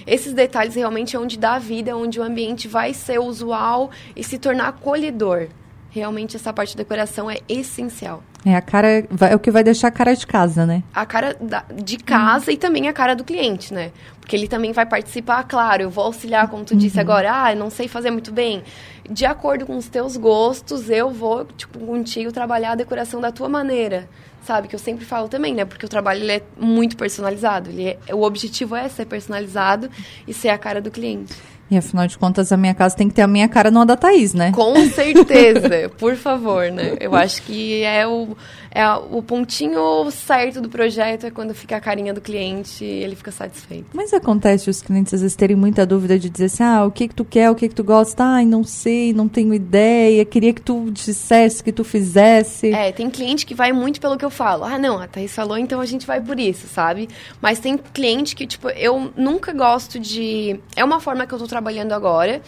Esses 0.07 0.33
detalhes 0.33 0.75
realmente 0.75 1.15
é 1.15 1.19
onde 1.19 1.39
dá 1.39 1.59
vida, 1.59 1.95
onde 1.97 2.19
o 2.19 2.23
ambiente 2.23 2.67
vai 2.67 2.95
ser 2.95 3.21
usual 3.21 3.91
e 4.17 4.25
se 4.25 4.39
tornar 4.39 4.69
acolhedor. 4.69 5.49
Realmente 5.91 6.37
essa 6.37 6.53
parte 6.53 6.77
da 6.77 6.83
decoração 6.83 7.29
é 7.29 7.39
essencial. 7.49 8.23
É 8.45 8.55
a 8.55 8.63
cara, 8.63 8.89
é 9.29 9.35
o 9.35 9.39
que 9.39 9.51
vai 9.51 9.63
deixar 9.63 9.89
a 9.89 9.91
cara 9.91 10.15
de 10.15 10.27
casa, 10.27 10.65
né? 10.65 10.83
A 10.95 11.05
cara 11.05 11.37
da, 11.39 11.65
de 11.75 11.99
casa 11.99 12.47
uhum. 12.47 12.55
e 12.55 12.57
também 12.57 12.89
a 12.89 12.93
cara 12.93 13.15
do 13.15 13.25
cliente, 13.25 13.75
né? 13.75 13.91
Porque 14.21 14.35
ele 14.35 14.49
também 14.49 14.73
vai 14.73 14.87
participar, 14.87 15.43
claro, 15.43 15.83
eu 15.83 15.91
vou 15.91 16.05
auxiliar, 16.05 16.49
como 16.49 16.65
tu 16.65 16.73
uhum. 16.73 16.79
disse 16.79 16.99
agora, 16.99 17.45
ah, 17.45 17.53
eu 17.53 17.59
não 17.59 17.69
sei 17.69 17.89
fazer 17.89 18.11
muito 18.11 18.33
bem. 18.33 18.63
De 19.11 19.27
acordo 19.27 19.67
com 19.67 19.77
os 19.77 19.89
teus 19.89 20.17
gostos, 20.17 20.89
eu 20.89 21.11
vou, 21.11 21.45
tipo, 21.45 21.79
contigo 21.81 22.31
trabalhar 22.31 22.73
a 22.73 22.77
decoração 22.77 23.21
da 23.21 23.33
tua 23.33 23.49
maneira. 23.49 24.09
Sabe? 24.43 24.69
Que 24.69 24.75
eu 24.75 24.79
sempre 24.79 25.05
falo 25.05 25.29
também, 25.29 25.55
né? 25.55 25.67
Porque 25.67 25.85
o 25.85 25.89
trabalho 25.89 26.23
ele 26.23 26.33
é 26.33 26.43
muito 26.59 26.97
personalizado. 26.97 27.69
Ele 27.69 27.89
é, 28.07 28.15
o 28.15 28.23
objetivo 28.23 28.75
é 28.75 28.89
ser 28.89 29.05
personalizado 29.05 29.91
e 30.27 30.33
ser 30.33 30.49
a 30.49 30.57
cara 30.57 30.81
do 30.81 30.91
cliente. 30.91 31.35
E 31.71 31.77
afinal 31.77 32.07
de 32.09 32.19
contas, 32.19 32.51
a 32.51 32.57
minha 32.57 32.75
casa 32.75 32.97
tem 32.97 33.09
que 33.09 33.15
ter 33.15 33.23
a 33.23 33.29
minha 33.29 33.49
cara, 33.49 33.71
não 33.71 33.83
a 33.83 33.85
da 33.85 33.97
Thaís, 33.97 34.35
né? 34.35 34.51
Com 34.51 34.75
certeza, 34.91 35.89
por 35.97 36.17
favor, 36.17 36.69
né? 36.71 36.97
Eu 36.99 37.15
acho 37.15 37.43
que 37.43 37.85
é 37.85 38.05
o, 38.09 38.37
é 38.73 38.85
o 38.93 39.23
pontinho 39.23 40.11
certo 40.11 40.61
do 40.61 40.69
projeto 40.69 41.27
é 41.27 41.31
quando 41.31 41.55
fica 41.55 41.77
a 41.77 41.81
carinha 41.81 42.13
do 42.13 42.21
cliente 42.21 42.85
e 42.85 43.05
ele 43.05 43.15
fica 43.15 43.31
satisfeito. 43.31 43.87
Mas 43.95 44.13
acontece 44.13 44.69
os 44.69 44.83
clientes 44.83 45.15
às 45.15 45.21
vezes 45.21 45.37
terem 45.37 45.57
muita 45.57 45.87
dúvida 45.87 46.19
de 46.19 46.29
dizer 46.29 46.47
assim, 46.47 46.65
ah, 46.65 46.85
o 46.85 46.91
que 46.91 47.07
que 47.07 47.15
tu 47.15 47.25
quer, 47.25 47.49
o 47.51 47.55
que 47.55 47.69
que 47.69 47.75
tu 47.75 47.85
gosta? 47.85 48.25
Ai, 48.25 48.45
não 48.45 48.65
sei, 48.65 49.13
não 49.13 49.29
tenho 49.29 49.55
ideia, 49.55 50.25
queria 50.25 50.53
que 50.53 50.61
tu 50.61 50.91
dissesse, 50.91 51.63
que 51.63 51.71
tu 51.71 51.85
fizesse. 51.85 52.73
É, 52.73 52.91
tem 52.91 53.09
cliente 53.09 53.47
que 53.47 53.55
vai 53.55 53.73
muito 53.73 54.01
pelo 54.01 54.19
que 54.19 54.25
eu 54.25 54.31
falo. 54.31 54.65
Ah, 54.65 54.77
não, 54.77 54.99
a 54.99 55.07
Thaís 55.07 55.33
falou, 55.33 55.57
então 55.57 55.81
a 55.81 55.87
gente 55.87 56.05
vai 56.05 56.21
por 56.21 56.41
isso, 56.41 56.67
sabe? 56.67 57.09
Mas 57.41 57.61
tem 57.61 57.79
cliente 57.79 58.35
que, 58.35 58.45
tipo, 58.45 58.69
eu 58.71 59.13
nunca 59.17 59.53
gosto 59.53 60.01
de... 60.01 60.59
É 60.75 60.85
uma 60.85 60.99
forma 60.99 61.25
que 61.29 61.33
eu 61.33 61.39
tô 61.39 61.47
trabalhando 61.47 61.60
trabalhando 61.61 61.93
agora. 61.93 62.43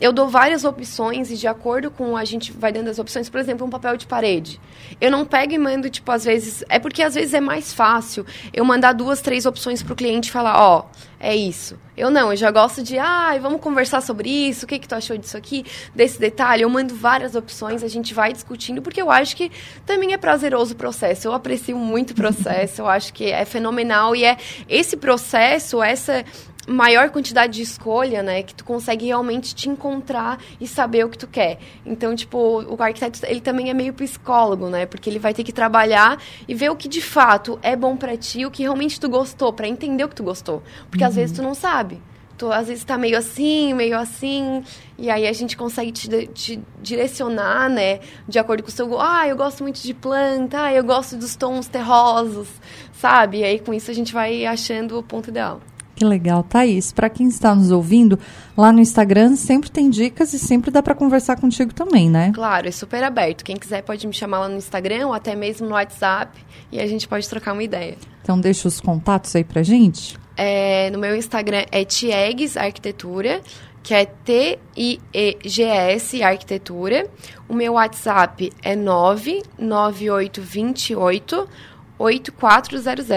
Eu 0.00 0.12
dou 0.12 0.28
várias 0.28 0.64
opções 0.64 1.30
e 1.30 1.36
de 1.36 1.46
acordo 1.46 1.88
com 1.88 2.16
a 2.16 2.24
gente 2.24 2.50
vai 2.50 2.72
dando 2.72 2.88
as 2.88 2.98
opções, 2.98 3.28
por 3.28 3.38
exemplo, 3.38 3.64
um 3.64 3.70
papel 3.70 3.96
de 3.96 4.06
parede. 4.06 4.60
Eu 5.00 5.08
não 5.08 5.24
pego 5.24 5.52
e 5.52 5.58
mando, 5.58 5.88
tipo, 5.88 6.10
às 6.10 6.24
vezes. 6.24 6.64
É 6.68 6.80
porque 6.80 7.00
às 7.00 7.14
vezes 7.14 7.32
é 7.32 7.40
mais 7.40 7.72
fácil 7.72 8.26
eu 8.52 8.64
mandar 8.64 8.92
duas, 8.92 9.20
três 9.20 9.46
opções 9.46 9.84
para 9.84 9.92
o 9.92 9.96
cliente 9.96 10.30
e 10.30 10.32
falar, 10.32 10.60
ó, 10.60 10.80
oh, 10.80 11.14
é 11.20 11.36
isso. 11.36 11.78
Eu 11.96 12.10
não, 12.10 12.32
eu 12.32 12.36
já 12.36 12.50
gosto 12.50 12.82
de, 12.82 12.98
ah, 12.98 13.38
vamos 13.40 13.60
conversar 13.60 14.00
sobre 14.00 14.28
isso, 14.28 14.64
o 14.64 14.68
que, 14.68 14.80
que 14.80 14.88
tu 14.88 14.96
achou 14.96 15.16
disso 15.16 15.36
aqui, 15.36 15.64
desse 15.94 16.18
detalhe. 16.18 16.62
Eu 16.62 16.68
mando 16.68 16.94
várias 16.96 17.36
opções, 17.36 17.84
a 17.84 17.88
gente 17.88 18.12
vai 18.12 18.32
discutindo, 18.32 18.82
porque 18.82 19.00
eu 19.00 19.12
acho 19.12 19.36
que 19.36 19.50
também 19.86 20.12
é 20.12 20.16
prazeroso 20.18 20.74
o 20.74 20.76
processo. 20.76 21.28
Eu 21.28 21.32
aprecio 21.32 21.78
muito 21.78 22.10
o 22.10 22.14
processo, 22.14 22.82
eu 22.82 22.88
acho 22.88 23.12
que 23.12 23.30
é 23.30 23.44
fenomenal 23.44 24.16
e 24.16 24.24
é 24.24 24.36
esse 24.68 24.96
processo, 24.96 25.80
essa 25.80 26.24
maior 26.66 27.10
quantidade 27.10 27.54
de 27.54 27.62
escolha, 27.62 28.22
né, 28.22 28.42
que 28.42 28.54
tu 28.54 28.64
consegue 28.64 29.06
realmente 29.06 29.54
te 29.54 29.68
encontrar 29.68 30.38
e 30.60 30.66
saber 30.66 31.04
o 31.04 31.08
que 31.08 31.18
tu 31.18 31.26
quer. 31.26 31.58
Então, 31.84 32.14
tipo, 32.14 32.38
o 32.38 32.82
arquiteto, 32.82 33.20
ele 33.26 33.40
também 33.40 33.70
é 33.70 33.74
meio 33.74 33.92
psicólogo, 33.92 34.68
né, 34.68 34.86
porque 34.86 35.08
ele 35.10 35.18
vai 35.18 35.34
ter 35.34 35.44
que 35.44 35.52
trabalhar 35.52 36.18
e 36.48 36.54
ver 36.54 36.70
o 36.70 36.76
que 36.76 36.88
de 36.88 37.02
fato 37.02 37.58
é 37.62 37.76
bom 37.76 37.96
para 37.96 38.16
ti, 38.16 38.46
o 38.46 38.50
que 38.50 38.62
realmente 38.62 38.98
tu 38.98 39.08
gostou, 39.08 39.52
para 39.52 39.68
entender 39.68 40.04
o 40.04 40.08
que 40.08 40.14
tu 40.14 40.24
gostou. 40.24 40.62
Porque 40.90 41.04
uhum. 41.04 41.10
às 41.10 41.16
vezes 41.16 41.36
tu 41.36 41.42
não 41.42 41.54
sabe. 41.54 42.00
Tu 42.36 42.50
às 42.50 42.66
vezes 42.66 42.82
tá 42.82 42.98
meio 42.98 43.16
assim, 43.16 43.72
meio 43.74 43.96
assim, 43.96 44.64
e 44.98 45.08
aí 45.08 45.24
a 45.28 45.32
gente 45.32 45.56
consegue 45.56 45.92
te, 45.92 46.26
te 46.28 46.60
direcionar, 46.82 47.68
né, 47.68 48.00
de 48.28 48.38
acordo 48.40 48.62
com 48.62 48.70
o 48.70 48.72
seu, 48.72 49.00
ah, 49.00 49.28
eu 49.28 49.36
gosto 49.36 49.62
muito 49.62 49.80
de 49.80 49.94
planta, 49.94 50.64
ah, 50.64 50.72
eu 50.72 50.82
gosto 50.82 51.16
dos 51.16 51.36
tons 51.36 51.68
terrosos, 51.68 52.48
sabe? 52.92 53.38
E 53.38 53.44
aí 53.44 53.60
com 53.60 53.72
isso 53.72 53.88
a 53.88 53.94
gente 53.94 54.12
vai 54.12 54.44
achando 54.46 54.98
o 54.98 55.02
ponto 55.02 55.30
ideal. 55.30 55.60
Que 55.94 56.04
legal, 56.04 56.42
Thaís. 56.42 56.92
Para 56.92 57.08
quem 57.08 57.28
está 57.28 57.54
nos 57.54 57.70
ouvindo, 57.70 58.18
lá 58.56 58.72
no 58.72 58.80
Instagram 58.80 59.36
sempre 59.36 59.70
tem 59.70 59.88
dicas 59.88 60.32
e 60.32 60.38
sempre 60.38 60.70
dá 60.70 60.82
para 60.82 60.94
conversar 60.94 61.40
contigo 61.40 61.72
também, 61.72 62.10
né? 62.10 62.32
Claro, 62.34 62.66
é 62.66 62.72
super 62.72 63.02
aberto. 63.04 63.44
Quem 63.44 63.56
quiser 63.56 63.82
pode 63.82 64.06
me 64.06 64.12
chamar 64.12 64.40
lá 64.40 64.48
no 64.48 64.56
Instagram 64.56 65.06
ou 65.06 65.12
até 65.12 65.36
mesmo 65.36 65.68
no 65.68 65.74
WhatsApp 65.74 66.36
e 66.72 66.80
a 66.80 66.86
gente 66.86 67.06
pode 67.06 67.28
trocar 67.28 67.52
uma 67.52 67.62
ideia. 67.62 67.96
Então 68.22 68.40
deixa 68.40 68.66
os 68.66 68.80
contatos 68.80 69.36
aí 69.36 69.44
pra 69.44 69.62
gente. 69.62 70.18
É, 70.36 70.90
no 70.90 70.98
meu 70.98 71.14
Instagram 71.14 71.64
é 71.70 71.84
Tiegs 71.84 72.56
Arquitetura, 72.56 73.40
que 73.84 73.94
é 73.94 74.04
T-I-E-G-S 74.04 76.22
Arquitetura. 76.24 77.08
O 77.48 77.54
meu 77.54 77.74
WhatsApp 77.74 78.52
é 78.62 78.74
99828 78.74 81.48
8400. 81.96 83.10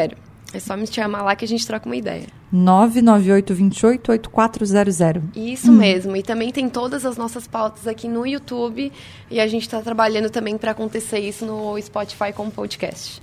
É 0.53 0.59
só 0.59 0.77
me 0.77 0.85
chamar 0.85 1.23
lá 1.23 1.35
que 1.35 1.43
a 1.43 1.47
gente 1.47 1.65
troca 1.65 1.87
uma 1.87 1.95
ideia. 1.95 2.36
998288400. 2.53 5.21
Isso 5.35 5.71
hum. 5.71 5.75
mesmo. 5.75 6.15
E 6.15 6.23
também 6.23 6.51
tem 6.51 6.69
todas 6.69 7.05
as 7.05 7.17
nossas 7.17 7.47
pautas 7.47 7.87
aqui 7.87 8.07
no 8.07 8.25
YouTube. 8.25 8.91
E 9.29 9.39
a 9.39 9.47
gente 9.47 9.63
está 9.63 9.81
trabalhando 9.81 10.29
também 10.29 10.57
para 10.57 10.71
acontecer 10.71 11.19
isso 11.19 11.45
no 11.45 11.79
Spotify 11.81 12.31
como 12.33 12.49
podcast. 12.51 13.19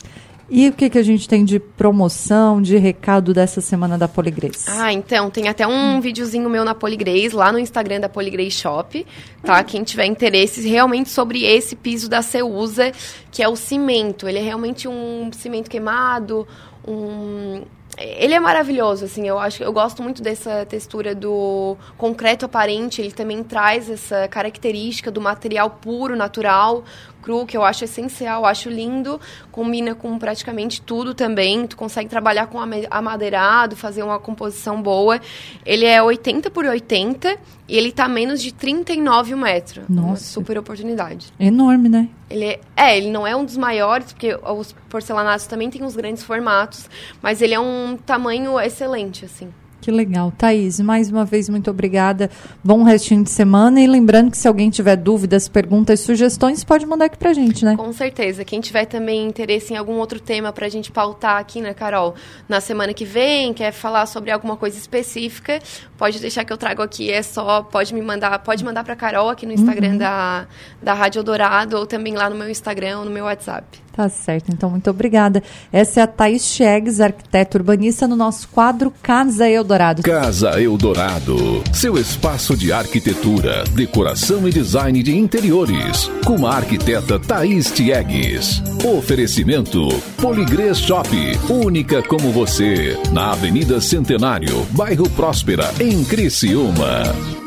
E 0.48 0.68
o 0.68 0.72
que, 0.72 0.88
que 0.90 0.98
a 0.98 1.02
gente 1.02 1.26
tem 1.26 1.42
de 1.42 1.58
promoção, 1.58 2.60
de 2.60 2.76
recado 2.76 3.32
dessa 3.32 3.62
semana 3.62 3.96
da 3.96 4.06
Poligrês? 4.06 4.66
Ah, 4.68 4.92
então, 4.92 5.30
tem 5.30 5.48
até 5.48 5.66
um 5.66 5.96
hum. 5.96 6.00
videozinho 6.02 6.50
meu 6.50 6.64
na 6.64 6.74
Poligrês, 6.74 7.32
lá 7.32 7.50
no 7.50 7.58
Instagram 7.58 8.00
da 8.00 8.10
Poligrês 8.10 8.52
Shop, 8.52 9.06
tá? 9.42 9.60
Hum. 9.60 9.64
Quem 9.64 9.82
tiver 9.82 10.04
interesse 10.04 10.68
realmente 10.68 11.08
sobre 11.08 11.44
esse 11.44 11.74
piso 11.74 12.10
da 12.10 12.20
Ceusa, 12.20 12.92
que 13.30 13.42
é 13.42 13.48
o 13.48 13.56
cimento. 13.56 14.28
Ele 14.28 14.38
é 14.38 14.42
realmente 14.42 14.86
um 14.86 15.30
cimento 15.32 15.70
queimado, 15.70 16.46
um 16.86 17.62
ele 17.98 18.34
é 18.34 18.40
maravilhoso, 18.40 19.04
assim, 19.04 19.28
eu 19.28 19.38
acho 19.38 19.62
eu 19.62 19.72
gosto 19.72 20.02
muito 20.02 20.22
dessa 20.22 20.66
textura 20.66 21.14
do 21.14 21.76
concreto 21.96 22.44
aparente, 22.44 23.00
ele 23.00 23.12
também 23.12 23.42
traz 23.42 23.88
essa 23.88 24.26
característica 24.28 25.10
do 25.10 25.20
material 25.20 25.70
puro, 25.70 26.16
natural, 26.16 26.84
cru, 27.24 27.46
que 27.46 27.56
eu 27.56 27.64
acho 27.64 27.84
essencial, 27.84 28.44
acho 28.44 28.68
lindo, 28.68 29.18
combina 29.50 29.94
com 29.94 30.18
praticamente 30.18 30.82
tudo 30.82 31.14
também, 31.14 31.66
tu 31.66 31.74
consegue 31.74 32.08
trabalhar 32.08 32.48
com 32.48 32.58
amadeirado, 32.90 33.74
fazer 33.74 34.02
uma 34.02 34.18
composição 34.18 34.82
boa. 34.82 35.18
Ele 35.64 35.86
é 35.86 36.02
80 36.02 36.50
por 36.50 36.66
80 36.66 37.38
e 37.66 37.78
ele 37.78 37.90
tá 37.90 38.06
menos 38.06 38.42
de 38.42 38.52
39 38.52 39.34
metros. 39.34 39.88
Nossa. 39.88 40.06
Uma 40.06 40.16
super 40.16 40.58
oportunidade. 40.58 41.32
Enorme, 41.40 41.88
né? 41.88 42.10
Ele 42.28 42.44
é, 42.44 42.60
é, 42.76 42.98
ele 42.98 43.10
não 43.10 43.26
é 43.26 43.34
um 43.34 43.44
dos 43.44 43.56
maiores, 43.56 44.12
porque 44.12 44.34
os 44.34 44.74
porcelanatos 44.90 45.46
também 45.46 45.70
têm 45.70 45.82
os 45.82 45.96
grandes 45.96 46.22
formatos, 46.22 46.90
mas 47.22 47.40
ele 47.40 47.54
é 47.54 47.60
um 47.60 47.96
tamanho 47.96 48.60
excelente, 48.60 49.24
assim. 49.24 49.48
Que 49.84 49.90
legal. 49.90 50.32
Thaís, 50.38 50.80
mais 50.80 51.10
uma 51.10 51.26
vez, 51.26 51.46
muito 51.46 51.70
obrigada. 51.70 52.30
Bom 52.64 52.82
restinho 52.84 53.22
de 53.22 53.28
semana. 53.28 53.78
E 53.82 53.86
lembrando 53.86 54.30
que 54.30 54.38
se 54.38 54.48
alguém 54.48 54.70
tiver 54.70 54.96
dúvidas, 54.96 55.46
perguntas, 55.46 56.00
sugestões, 56.00 56.64
pode 56.64 56.86
mandar 56.86 57.04
aqui 57.04 57.18
pra 57.18 57.34
gente, 57.34 57.66
né? 57.66 57.76
Com 57.76 57.92
certeza. 57.92 58.46
Quem 58.46 58.62
tiver 58.62 58.86
também 58.86 59.26
interesse 59.26 59.74
em 59.74 59.76
algum 59.76 59.98
outro 59.98 60.18
tema 60.18 60.54
pra 60.54 60.70
gente 60.70 60.90
pautar 60.90 61.36
aqui, 61.36 61.60
né, 61.60 61.74
Carol? 61.74 62.14
Na 62.48 62.62
semana 62.62 62.94
que 62.94 63.04
vem, 63.04 63.52
quer 63.52 63.72
falar 63.72 64.06
sobre 64.06 64.30
alguma 64.30 64.56
coisa 64.56 64.78
específica, 64.78 65.60
pode 65.98 66.18
deixar 66.18 66.46
que 66.46 66.52
eu 66.54 66.56
trago 66.56 66.80
aqui. 66.80 67.10
É 67.10 67.22
só, 67.22 67.62
pode 67.62 67.92
me 67.92 68.00
mandar, 68.00 68.38
pode 68.38 68.64
mandar 68.64 68.84
pra 68.84 68.96
Carol 68.96 69.28
aqui 69.28 69.44
no 69.44 69.52
Instagram 69.52 69.90
uhum. 69.90 69.98
da, 69.98 70.46
da 70.82 70.94
Rádio 70.94 71.22
Dourado 71.22 71.76
ou 71.76 71.84
também 71.84 72.14
lá 72.14 72.30
no 72.30 72.36
meu 72.36 72.48
Instagram 72.48 73.00
ou 73.00 73.04
no 73.04 73.10
meu 73.10 73.26
WhatsApp. 73.26 73.83
Tá 73.94 74.08
certo, 74.08 74.50
então 74.50 74.70
muito 74.70 74.90
obrigada. 74.90 75.40
Essa 75.72 76.00
é 76.00 76.02
a 76.02 76.06
Thaís 76.08 76.42
Chegues, 76.46 77.00
arquiteta 77.00 77.56
urbanista, 77.56 78.08
no 78.08 78.16
nosso 78.16 78.48
quadro 78.48 78.92
Casa 79.00 79.48
Eldorado. 79.48 80.02
Casa 80.02 80.60
Eldorado, 80.60 81.62
seu 81.72 81.96
espaço 81.96 82.56
de 82.56 82.72
arquitetura, 82.72 83.62
decoração 83.70 84.48
e 84.48 84.52
design 84.52 85.00
de 85.00 85.16
interiores, 85.16 86.10
com 86.24 86.44
a 86.44 86.56
arquiteta 86.56 87.20
Thaís 87.20 87.70
Tiegues. 87.70 88.60
Oferecimento 88.84 89.86
Poligrês 90.20 90.78
Shop, 90.78 91.08
única 91.48 92.02
como 92.02 92.32
você, 92.32 92.98
na 93.12 93.30
Avenida 93.30 93.80
Centenário, 93.80 94.66
bairro 94.72 95.08
Próspera, 95.10 95.72
em 95.78 96.02
Criciúma. 96.02 97.43